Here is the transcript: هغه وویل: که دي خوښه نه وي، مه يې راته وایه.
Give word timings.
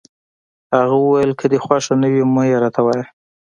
هغه 0.77 0.95
وویل: 0.99 1.31
که 1.39 1.45
دي 1.51 1.59
خوښه 1.65 1.93
نه 2.01 2.07
وي، 2.13 2.23
مه 2.33 2.43
يې 2.49 2.57
راته 2.63 2.81
وایه. 2.85 3.05